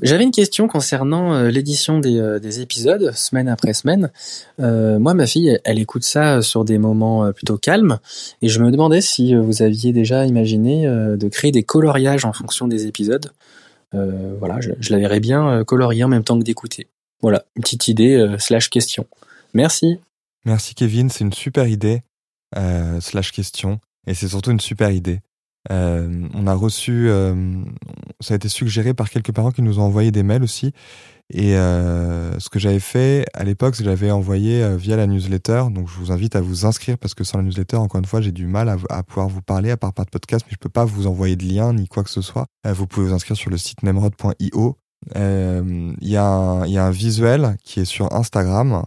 J'avais 0.00 0.24
une 0.24 0.30
question 0.30 0.68
concernant 0.68 1.34
euh, 1.34 1.50
l'édition 1.50 1.98
des, 1.98 2.18
euh, 2.18 2.38
des, 2.38 2.60
épisodes, 2.60 3.12
semaine 3.12 3.46
après 3.46 3.74
semaine. 3.74 4.10
Euh, 4.58 4.98
moi, 4.98 5.12
ma 5.12 5.26
fille, 5.26 5.58
elle, 5.64 5.78
écoute 5.78 6.02
ça 6.02 6.40
sur 6.40 6.64
des 6.64 6.78
moments 6.78 7.30
plutôt 7.32 7.58
calmes, 7.58 7.98
et 8.40 8.48
je 8.48 8.60
me 8.60 8.70
demandais 8.70 9.02
si 9.02 9.34
vous 9.34 9.60
aviez 9.60 9.92
déjà 9.92 10.24
imaginé 10.24 10.86
de 10.86 11.28
créer 11.28 11.52
des 11.52 11.62
coloriages 11.62 12.24
en 12.24 12.32
fonction 12.32 12.68
des 12.68 12.86
épisodes. 12.86 13.32
voilà, 13.92 14.60
je, 14.60 14.70
la 14.90 14.98
verrais 14.98 15.20
bien 15.20 15.64
colorier 15.64 16.04
en 16.04 16.08
même 16.08 16.24
temps 16.24 16.38
que 16.38 16.44
d'écouter. 16.44 16.88
Voilà, 17.20 17.44
petite 17.54 17.88
idée 17.88 18.36
slash 18.38 18.70
question. 18.70 19.06
Merci. 19.54 19.98
Merci 20.44 20.74
Kevin, 20.74 21.10
c'est 21.10 21.24
une 21.24 21.32
super 21.32 21.66
idée, 21.66 22.02
slash 23.00 23.32
question, 23.32 23.80
et 24.06 24.14
c'est 24.14 24.28
surtout 24.28 24.52
une 24.52 24.60
super 24.60 24.90
idée. 24.90 25.20
Euh, 25.70 26.28
on 26.34 26.46
a 26.46 26.54
reçu, 26.54 27.08
euh, 27.08 27.62
ça 28.20 28.34
a 28.34 28.36
été 28.36 28.48
suggéré 28.48 28.94
par 28.94 29.10
quelques 29.10 29.32
parents 29.32 29.52
qui 29.52 29.62
nous 29.62 29.78
ont 29.78 29.82
envoyé 29.84 30.10
des 30.10 30.22
mails 30.22 30.42
aussi. 30.42 30.72
Et 31.30 31.56
euh, 31.56 32.38
ce 32.38 32.50
que 32.50 32.58
j'avais 32.58 32.80
fait 32.80 33.24
à 33.32 33.44
l'époque, 33.44 33.74
c'est 33.76 33.84
que 33.84 33.88
j'avais 33.88 34.10
envoyé 34.10 34.76
via 34.76 34.96
la 34.96 35.06
newsletter. 35.06 35.64
Donc 35.70 35.88
je 35.88 35.94
vous 35.94 36.12
invite 36.12 36.36
à 36.36 36.40
vous 36.40 36.66
inscrire 36.66 36.98
parce 36.98 37.14
que 37.14 37.24
sans 37.24 37.38
la 37.38 37.44
newsletter, 37.44 37.76
encore 37.76 38.00
une 38.00 38.06
fois, 38.06 38.20
j'ai 38.20 38.32
du 38.32 38.46
mal 38.46 38.68
à, 38.68 39.02
pouvoir 39.02 39.28
vous 39.28 39.40
parler 39.40 39.70
à 39.70 39.76
part 39.76 39.92
par 39.94 40.04
de 40.04 40.10
podcast, 40.10 40.44
mais 40.46 40.52
je 40.52 40.58
peux 40.58 40.68
pas 40.68 40.84
vous 40.84 41.06
envoyer 41.06 41.36
de 41.36 41.44
lien 41.44 41.72
ni 41.72 41.88
quoi 41.88 42.04
que 42.04 42.10
ce 42.10 42.20
soit. 42.20 42.46
Vous 42.68 42.86
pouvez 42.86 43.06
vous 43.06 43.14
inscrire 43.14 43.36
sur 43.36 43.50
le 43.50 43.56
site 43.56 43.82
nemrod.io 43.82 44.76
Il 45.16 45.94
y, 46.02 46.16
a 46.16 46.24
un- 46.26 46.66
il 46.66 46.72
y 46.72 46.78
a 46.78 46.84
un 46.84 46.90
visuel 46.90 47.56
qui 47.64 47.80
est 47.80 47.84
sur 47.86 48.12
Instagram, 48.12 48.82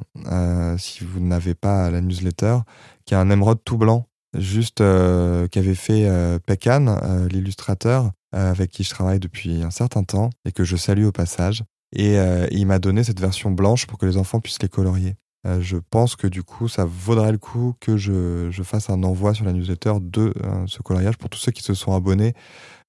si 0.78 1.04
vous 1.04 1.20
n'avez 1.22 1.56
pas 1.56 1.90
la 1.90 2.02
newsletter, 2.02 2.58
qui 3.06 3.16
est 3.16 3.18
un 3.18 3.30
émeraude 3.32 3.60
tout 3.66 3.78
blanc, 3.78 4.06
juste 4.40 4.82
euh, 4.82 5.48
qu'avait 5.48 5.76
fait 5.76 6.06
euh, 6.06 6.40
Pekan, 6.40 6.88
euh, 6.88 7.28
l'illustrateur, 7.28 8.12
euh, 8.36 8.52
avec 8.52 8.72
qui 8.72 8.84
je 8.84 8.90
travaille 8.90 9.20
depuis 9.20 9.64
un 9.64 9.72
certain 9.72 10.04
temps 10.04 10.30
et 10.46 10.52
que 10.52 10.64
je 10.64 10.76
salue 10.76 11.06
au 11.06 11.12
passage. 11.12 11.64
Et 11.98 12.18
il 12.52 12.66
m'a 12.66 12.80
donné 12.80 13.06
cette 13.06 13.22
version 13.22 13.52
blanche 13.52 13.88
pour 13.88 13.98
que 13.98 14.06
les 14.06 14.18
enfants 14.18 14.42
puissent 14.42 14.62
les 14.62 14.68
colorier. 14.68 15.16
Je 15.62 15.78
pense 15.78 16.18
que 16.18 16.28
du 16.28 16.44
coup, 16.44 16.68
ça 16.68 16.84
vaudrait 16.84 17.32
le 17.32 17.38
coup 17.38 17.74
que 17.80 17.96
je, 17.96 18.50
je 18.52 18.64
fasse 18.64 18.90
un 18.90 19.02
envoi 19.04 19.34
sur 19.34 19.46
la 19.46 19.54
newsletter 19.54 19.94
de 20.02 20.34
ce 20.68 20.82
coloriage 20.82 21.18
pour 21.18 21.30
tous 21.30 21.40
ceux 21.40 21.54
qui 21.54 21.62
se 21.62 21.74
sont 21.74 21.96
abonnés 21.96 22.34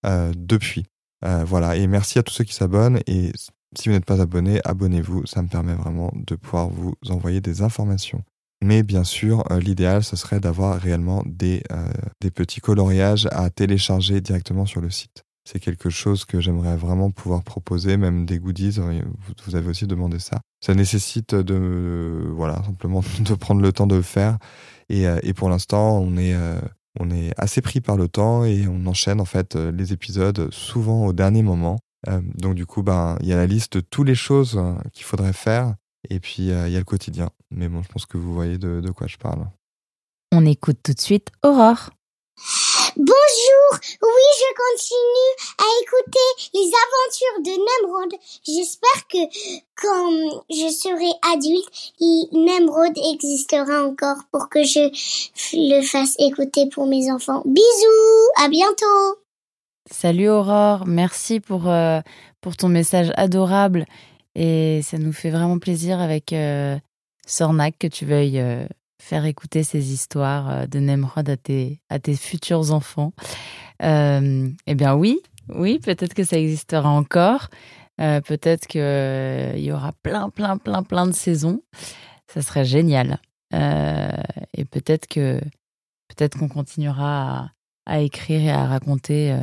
depuis. 0.04 0.86
Voilà, 1.22 1.76
et 1.76 1.86
merci 1.86 2.18
à 2.18 2.24
tous 2.24 2.34
ceux 2.34 2.42
qui 2.42 2.54
s'abonnent. 2.54 2.98
Et 3.06 3.30
si 3.78 3.88
vous 3.88 3.94
n'êtes 3.94 4.06
pas 4.06 4.20
abonné, 4.20 4.60
abonnez-vous. 4.64 5.24
Ça 5.26 5.40
me 5.40 5.48
permet 5.48 5.74
vraiment 5.74 6.10
de 6.12 6.34
pouvoir 6.34 6.68
vous 6.68 6.94
envoyer 7.08 7.40
des 7.40 7.62
informations. 7.62 8.24
Mais 8.64 8.82
bien 8.82 9.04
sûr, 9.04 9.44
euh, 9.50 9.60
l'idéal, 9.60 10.02
ce 10.02 10.16
serait 10.16 10.40
d'avoir 10.40 10.80
réellement 10.80 11.22
des, 11.26 11.62
euh, 11.72 11.88
des 12.20 12.30
petits 12.30 12.60
coloriages 12.60 13.28
à 13.32 13.50
télécharger 13.50 14.20
directement 14.20 14.66
sur 14.66 14.80
le 14.80 14.90
site. 14.90 15.24
C'est 15.48 15.60
quelque 15.60 15.90
chose 15.90 16.24
que 16.24 16.40
j'aimerais 16.40 16.76
vraiment 16.76 17.10
pouvoir 17.10 17.44
proposer, 17.44 17.96
même 17.96 18.26
des 18.26 18.38
goodies. 18.38 18.76
euh, 18.78 19.02
Vous, 19.46 19.54
avez 19.56 19.68
aussi 19.68 19.86
demandé 19.86 20.18
ça. 20.18 20.40
Ça 20.64 20.74
nécessite 20.74 21.34
de, 21.34 22.28
voilà, 22.34 22.62
simplement 22.64 23.02
de 23.20 23.34
prendre 23.34 23.60
le 23.60 23.72
temps 23.72 23.86
de 23.86 23.96
le 23.96 24.02
faire. 24.02 24.38
Et, 24.88 25.04
et 25.22 25.34
pour 25.34 25.48
l'instant, 25.48 25.98
on 25.98 26.16
est, 26.16 26.34
on 27.00 27.10
est 27.10 27.32
assez 27.36 27.60
pris 27.60 27.80
par 27.80 27.96
le 27.96 28.06
temps 28.06 28.44
et 28.44 28.68
on 28.68 28.86
enchaîne 28.86 29.20
en 29.20 29.24
fait 29.24 29.56
les 29.56 29.92
épisodes 29.92 30.48
souvent 30.52 31.06
au 31.06 31.12
dernier 31.12 31.42
moment. 31.42 31.78
Donc 32.36 32.54
du 32.54 32.66
coup, 32.66 32.82
ben, 32.82 33.16
il 33.20 33.28
y 33.28 33.32
a 33.32 33.36
la 33.36 33.46
liste 33.46 33.74
de 33.74 33.80
toutes 33.80 34.06
les 34.06 34.14
choses 34.14 34.56
euh, 34.56 34.74
qu'il 34.92 35.04
faudrait 35.04 35.32
faire. 35.32 35.74
Et 36.10 36.20
puis, 36.20 36.50
euh, 36.50 36.68
il 36.68 36.72
y 36.72 36.76
a 36.76 36.80
le 36.80 36.84
quotidien. 36.84 37.30
Mais 37.50 37.68
bon, 37.68 37.82
je 37.82 37.88
pense 37.88 38.06
que 38.06 38.16
vous 38.16 38.32
voyez 38.32 38.58
de, 38.58 38.80
de 38.80 38.90
quoi 38.90 39.06
je 39.06 39.16
parle. 39.16 39.46
On 40.32 40.44
écoute 40.44 40.78
tout 40.82 40.92
de 40.92 41.00
suite 41.00 41.28
Aurore. 41.42 41.90
Bonjour, 42.96 43.78
oui, 44.02 44.26
je 44.38 44.50
continue 44.56 45.34
à 45.58 45.66
écouter 45.82 46.48
les 46.54 46.70
aventures 46.84 47.42
de 47.44 47.84
Nemrod. 47.84 48.14
J'espère 48.42 49.06
que 49.08 49.18
quand 49.74 50.42
je 50.48 50.70
serai 50.72 51.12
adulte, 51.30 51.68
Nemrod 52.32 52.96
existera 53.12 53.84
encore 53.84 54.24
pour 54.32 54.48
que 54.48 54.62
je 54.64 54.88
le 55.52 55.82
fasse 55.82 56.16
écouter 56.18 56.70
pour 56.70 56.86
mes 56.86 57.12
enfants. 57.12 57.42
Bisous, 57.44 58.30
à 58.42 58.48
bientôt. 58.48 59.18
Salut 59.90 60.30
Aurore, 60.30 60.86
merci 60.86 61.40
pour, 61.40 61.68
euh, 61.68 62.00
pour 62.40 62.56
ton 62.56 62.68
message 62.68 63.12
adorable. 63.16 63.84
Et 64.38 64.82
ça 64.82 64.98
nous 64.98 65.12
fait 65.12 65.30
vraiment 65.30 65.58
plaisir 65.58 65.98
avec 65.98 66.34
euh, 66.34 66.78
Sornac 67.26 67.78
que 67.78 67.86
tu 67.86 68.04
veuilles 68.04 68.38
euh, 68.38 68.66
faire 69.00 69.24
écouter 69.24 69.62
ces 69.62 69.94
histoires 69.94 70.50
euh, 70.50 70.66
de 70.66 70.78
Nemrod 70.78 71.26
à 71.28 71.36
tes, 71.38 72.16
futurs 72.16 72.70
enfants. 72.70 73.14
Euh, 73.82 74.48
eh 74.66 74.74
bien 74.74 74.94
oui, 74.94 75.20
oui, 75.48 75.78
peut-être 75.78 76.12
que 76.12 76.22
ça 76.22 76.38
existera 76.38 76.88
encore. 76.88 77.48
Peut-être 77.98 78.66
qu'il 78.66 79.64
y 79.64 79.72
aura 79.72 79.92
plein, 80.02 80.28
plein, 80.28 80.58
plein, 80.58 80.82
plein 80.82 81.06
de 81.06 81.12
saisons. 81.12 81.62
Ça 82.26 82.42
serait 82.42 82.66
génial. 82.66 83.20
Et 83.54 84.66
peut-être 84.66 85.06
que 85.06 85.40
peut-être 86.08 86.38
qu'on 86.38 86.48
continuera 86.48 87.38
à, 87.38 87.52
à 87.86 88.00
écrire 88.00 88.42
et 88.42 88.50
à 88.50 88.66
raconter 88.66 89.34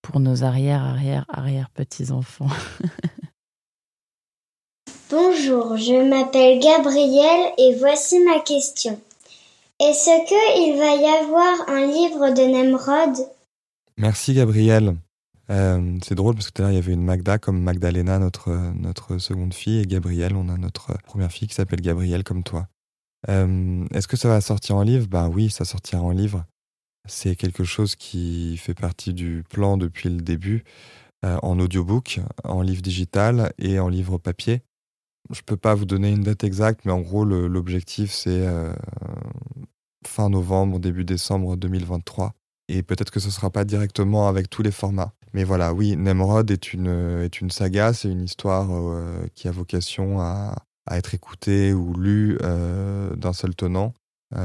pour 0.00 0.18
nos 0.18 0.44
arrière, 0.44 0.82
arrière, 0.82 1.26
arrière 1.28 1.68
petits-enfants. 1.68 2.48
Bonjour, 5.10 5.78
je 5.78 6.06
m'appelle 6.06 6.60
Gabriel 6.60 7.52
et 7.56 7.74
voici 7.76 8.22
ma 8.24 8.40
question. 8.40 9.00
Est-ce 9.80 10.28
que 10.28 10.68
il 10.68 10.78
va 10.78 10.96
y 10.96 11.06
avoir 11.06 11.66
un 11.70 11.86
livre 11.86 12.28
de 12.34 12.42
Nemrod? 12.42 13.16
Merci 13.96 14.34
Gabriel. 14.34 14.96
Euh, 15.48 15.96
c'est 16.04 16.14
drôle 16.14 16.34
parce 16.34 16.48
que 16.48 16.52
tout 16.52 16.60
à 16.60 16.66
l'heure 16.66 16.72
il 16.72 16.74
y 16.74 16.78
avait 16.78 16.92
une 16.92 17.04
Magda 17.04 17.38
comme 17.38 17.58
Magdalena, 17.62 18.18
notre, 18.18 18.50
notre 18.74 19.16
seconde 19.16 19.54
fille, 19.54 19.80
et 19.80 19.86
Gabriel, 19.86 20.36
on 20.36 20.50
a 20.50 20.58
notre 20.58 20.98
première 21.04 21.32
fille 21.32 21.48
qui 21.48 21.54
s'appelle 21.54 21.80
Gabriel 21.80 22.22
comme 22.22 22.42
toi. 22.42 22.68
Euh, 23.30 23.86
Est-ce 23.94 24.08
que 24.08 24.18
ça 24.18 24.28
va 24.28 24.42
sortir 24.42 24.76
en 24.76 24.82
livre? 24.82 25.06
Ben 25.06 25.28
oui, 25.28 25.48
ça 25.48 25.64
sortira 25.64 26.02
en 26.02 26.10
livre. 26.10 26.44
C'est 27.08 27.34
quelque 27.34 27.64
chose 27.64 27.96
qui 27.96 28.58
fait 28.58 28.74
partie 28.74 29.14
du 29.14 29.42
plan 29.48 29.78
depuis 29.78 30.10
le 30.10 30.20
début, 30.20 30.64
euh, 31.24 31.38
en 31.42 31.58
audiobook, 31.58 32.20
en 32.44 32.60
livre 32.60 32.82
digital 32.82 33.54
et 33.58 33.78
en 33.78 33.88
livre 33.88 34.18
papier. 34.18 34.60
Je 35.30 35.42
peux 35.42 35.56
pas 35.56 35.74
vous 35.74 35.84
donner 35.84 36.10
une 36.10 36.22
date 36.22 36.44
exacte, 36.44 36.84
mais 36.84 36.92
en 36.92 37.00
gros 37.00 37.24
l'objectif 37.24 38.12
c'est 38.12 38.46
euh, 38.46 38.72
fin 40.06 40.30
novembre, 40.30 40.78
début 40.78 41.04
décembre 41.04 41.56
2023. 41.56 42.34
Et 42.68 42.82
peut-être 42.82 43.10
que 43.10 43.20
ce 43.20 43.30
sera 43.30 43.50
pas 43.50 43.64
directement 43.64 44.28
avec 44.28 44.50
tous 44.50 44.62
les 44.62 44.70
formats. 44.70 45.12
Mais 45.32 45.44
voilà, 45.44 45.72
oui, 45.72 45.96
Nemrod 45.96 46.50
est 46.50 46.72
une, 46.72 47.22
est 47.22 47.40
une 47.40 47.50
saga, 47.50 47.92
c'est 47.92 48.10
une 48.10 48.22
histoire 48.22 48.68
euh, 48.70 49.26
qui 49.34 49.48
a 49.48 49.50
vocation 49.50 50.20
à, 50.20 50.54
à 50.86 50.98
être 50.98 51.14
écoutée 51.14 51.72
ou 51.72 51.94
lue 51.94 52.38
euh, 52.42 53.14
d'un 53.16 53.32
seul 53.32 53.54
tenant. 53.54 53.94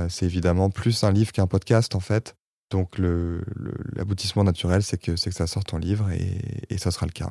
C'est 0.08 0.26
évidemment 0.26 0.70
plus 0.70 1.04
un 1.04 1.12
livre 1.12 1.34
qu'un 1.34 1.48
podcast 1.48 1.94
en 1.94 2.00
fait. 2.00 2.36
Donc 2.72 2.98
l'aboutissement 2.98 4.46
naturel, 4.46 4.82
c'est 4.82 4.98
que, 4.98 5.12
que 5.12 5.32
ça 5.32 5.46
sorte 5.46 5.74
en 5.74 5.78
livre 5.78 6.10
et 6.10 6.78
ça 6.78 6.90
sera 6.90 7.06
le 7.06 7.12
cas. 7.12 7.30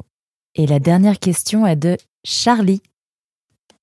Et 0.54 0.66
la 0.66 0.78
dernière 0.78 1.18
question 1.18 1.66
est 1.66 1.76
de 1.76 1.96
Charlie. 2.24 2.82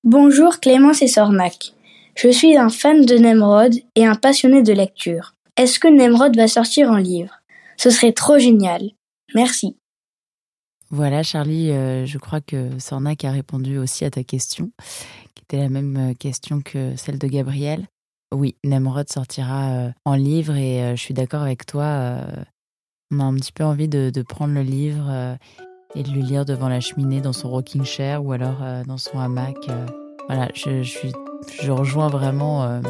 Bonjour 0.04 0.60
Clémence 0.60 1.02
et 1.02 1.08
Sornac. 1.08 1.74
Je 2.16 2.30
suis 2.30 2.56
un 2.56 2.70
fan 2.70 3.04
de 3.04 3.16
Nemrod 3.16 3.74
et 3.96 4.06
un 4.06 4.14
passionné 4.14 4.62
de 4.62 4.72
lecture. 4.72 5.34
Est-ce 5.58 5.78
que 5.78 5.88
Nemrod 5.88 6.34
va 6.34 6.48
sortir 6.48 6.90
en 6.90 6.96
livre? 6.96 7.42
Ce 7.76 7.90
serait 7.90 8.14
trop 8.14 8.38
génial. 8.38 8.92
Merci. 9.34 9.76
Voilà, 10.88 11.22
Charlie, 11.22 11.70
euh, 11.70 12.06
je 12.06 12.16
crois 12.16 12.40
que 12.40 12.78
Sornac 12.78 13.26
a 13.26 13.30
répondu 13.30 13.76
aussi 13.76 14.06
à 14.06 14.10
ta 14.10 14.24
question, 14.24 14.72
qui 15.34 15.42
était 15.42 15.58
la 15.58 15.68
même 15.68 16.12
euh, 16.12 16.14
question 16.14 16.62
que 16.62 16.96
celle 16.96 17.18
de 17.18 17.26
Gabriel. 17.26 17.86
Oui, 18.32 18.56
Nemrod 18.64 19.10
sortira 19.10 19.70
euh, 19.70 19.90
en 20.06 20.14
livre 20.14 20.56
et 20.56 20.96
je 20.96 21.00
suis 21.00 21.14
d'accord 21.14 21.42
avec 21.42 21.66
toi. 21.66 22.24
on 23.10 23.20
a 23.20 23.24
un 23.24 23.34
petit 23.34 23.52
peu 23.52 23.64
envie 23.64 23.88
de, 23.88 24.22
prendre 24.22 24.54
le 24.54 24.62
livre 24.62 25.36
et 25.94 26.02
de 26.02 26.10
le 26.10 26.20
lire 26.20 26.44
devant 26.44 26.68
la 26.68 26.80
cheminée 26.80 27.20
dans 27.20 27.32
son 27.32 27.48
rocking 27.48 27.84
chair 27.84 28.24
ou 28.24 28.32
alors 28.32 28.58
euh, 28.62 28.82
dans 28.86 28.98
son 28.98 29.18
hamac. 29.18 29.56
euh. 29.68 29.86
Voilà, 30.28 30.48
je, 30.54 30.82
je, 30.82 31.70
rejoins 31.70 32.08
vraiment 32.08 32.62
euh, 32.62 32.80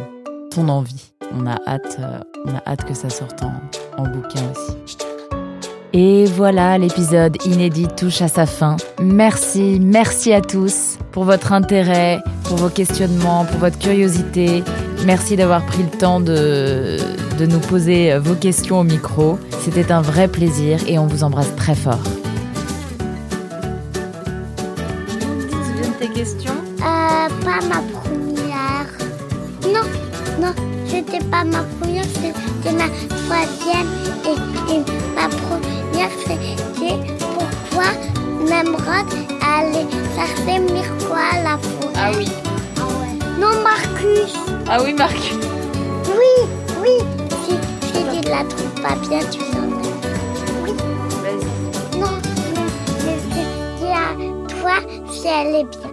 ton 0.50 0.68
envie. 0.68 1.12
On 1.32 1.46
a 1.46 1.56
hâte, 1.66 1.98
on 2.44 2.50
a 2.54 2.62
hâte 2.66 2.84
que 2.84 2.92
ça 2.92 3.08
sorte 3.08 3.42
en, 3.42 3.52
en 3.96 4.02
bouquin 4.02 4.42
aussi. 4.50 4.96
Et 5.92 6.24
voilà, 6.26 6.76
l'épisode 6.78 7.36
inédit 7.46 7.88
touche 7.96 8.20
à 8.22 8.28
sa 8.28 8.46
fin. 8.46 8.76
Merci, 9.00 9.78
merci 9.80 10.32
à 10.32 10.40
tous 10.40 10.98
pour 11.12 11.24
votre 11.24 11.52
intérêt, 11.52 12.20
pour 12.44 12.58
vos 12.58 12.68
questionnements, 12.68 13.44
pour 13.44 13.58
votre 13.58 13.78
curiosité. 13.78 14.62
Merci 15.06 15.36
d'avoir 15.36 15.64
pris 15.66 15.82
le 15.82 15.98
temps 15.98 16.20
de, 16.20 16.96
de 17.38 17.46
nous 17.46 17.58
poser 17.58 18.16
vos 18.18 18.34
questions 18.34 18.80
au 18.80 18.84
micro. 18.84 19.38
C'était 19.62 19.90
un 19.90 20.02
vrai 20.02 20.28
plaisir 20.28 20.78
et 20.86 20.98
on 20.98 21.06
vous 21.06 21.24
embrasse 21.24 21.54
très 21.56 21.74
fort. 21.74 21.98
Questions 26.14 26.54
Euh, 26.82 27.28
pas 27.44 27.60
ma 27.68 27.80
première. 27.92 28.88
Non, 29.64 29.84
non, 30.40 30.52
c'était 30.86 31.24
pas 31.26 31.44
ma 31.44 31.62
première, 31.78 32.04
c'était 32.04 32.72
ma 32.72 32.88
troisième. 33.24 33.88
Et, 34.24 34.72
et 34.74 34.80
ma 35.14 35.28
première, 35.28 36.10
c'était 36.26 36.96
pourquoi 37.34 37.90
Nemrod 38.48 39.06
allait 39.56 39.86
chercher 40.16 40.58
Mirko 40.60 41.12
à 41.14 41.42
la 41.42 41.58
forêt. 41.58 41.92
Ah 41.96 42.10
oui. 42.16 42.26
Non, 43.38 43.62
Marcus. 43.62 44.34
Ah 44.68 44.78
oui, 44.82 44.92
Marc. 44.94 45.34
Oui, 46.06 46.48
oui, 46.82 46.96
si, 47.46 47.54
tu 47.92 48.28
la 48.28 48.44
trouves 48.44 48.82
pas 48.82 48.96
bien, 49.08 49.20
tu 49.30 49.40
s'en 49.40 49.68
Oui. 50.64 50.72
Vas-y. 51.22 51.98
Non, 51.98 52.12
non, 52.54 52.66
dis 53.78 53.86
à 53.86 54.54
toi 54.60 54.76
si 55.10 55.26
elle 55.26 55.54
est 55.56 55.64
bien. 55.64 55.89